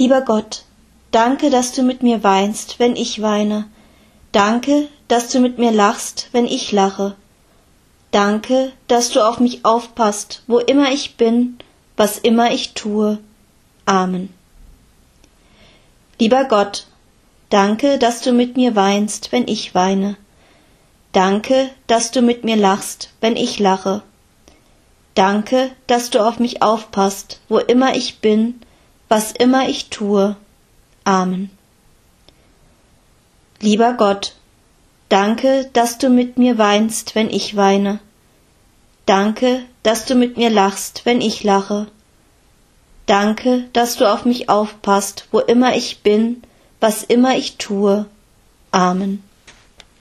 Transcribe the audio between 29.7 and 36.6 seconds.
tue. Amen. Lieber Gott, danke, dass du mit mir